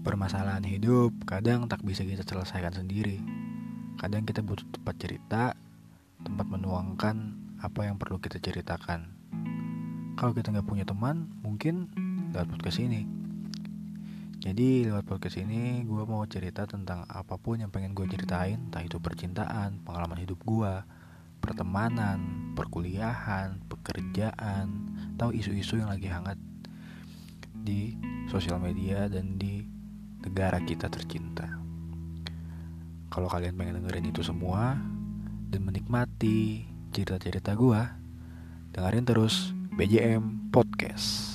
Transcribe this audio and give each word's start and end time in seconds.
Permasalahan 0.00 0.64
hidup 0.64 1.12
kadang 1.28 1.68
tak 1.68 1.84
bisa 1.84 2.00
kita 2.08 2.24
selesaikan 2.24 2.72
sendiri. 2.72 3.20
Kadang 4.00 4.24
kita 4.24 4.40
butuh 4.40 4.64
tempat 4.72 4.96
cerita, 4.96 5.52
tempat 6.24 6.46
menuangkan 6.48 7.36
apa 7.60 7.84
yang 7.84 8.00
perlu 8.00 8.16
kita 8.16 8.40
ceritakan. 8.40 9.12
Kalau 10.16 10.32
kita 10.32 10.56
nggak 10.56 10.64
punya 10.64 10.88
teman, 10.88 11.28
mungkin 11.44 11.92
lewat 12.32 12.48
podcast 12.48 12.80
ini. 12.80 13.04
Jadi 14.40 14.88
lewat 14.88 15.04
podcast 15.04 15.36
ini 15.36 15.84
gue 15.84 16.02
mau 16.08 16.24
cerita 16.24 16.64
tentang 16.64 17.04
apa 17.04 17.36
pun 17.36 17.60
yang 17.60 17.68
pengen 17.68 17.92
gue 17.92 18.08
ceritain, 18.08 18.56
entah 18.56 18.80
itu 18.80 18.96
percintaan, 18.96 19.84
pengalaman 19.84 20.16
hidup 20.16 20.40
gue, 20.48 20.80
pertemanan, 21.44 22.52
perkuliahan, 22.56 23.60
pekerjaan, 23.68 24.96
atau 25.20 25.28
isu-isu 25.28 25.76
yang 25.76 25.92
lagi 25.92 26.08
hangat 26.08 26.40
di 27.52 28.00
sosial 28.32 28.56
media 28.56 29.12
dan 29.12 29.36
di 29.36 29.59
negara 30.20 30.60
kita 30.60 30.92
tercinta. 30.92 31.48
Kalau 33.10 33.26
kalian 33.26 33.56
pengen 33.58 33.82
dengerin 33.82 34.12
itu 34.14 34.22
semua 34.22 34.78
dan 35.50 35.60
menikmati 35.66 36.62
cerita-cerita 36.94 37.58
gua, 37.58 37.98
dengerin 38.70 39.06
terus 39.06 39.50
BJM 39.74 40.54
Podcast. 40.54 41.29